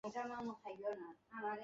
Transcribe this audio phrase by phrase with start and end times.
[0.03, 0.75] এরকম নাম আমাকেই
[0.83, 1.59] সাজে।